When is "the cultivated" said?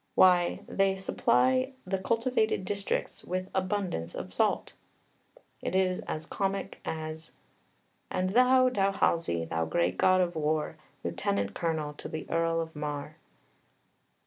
1.85-2.65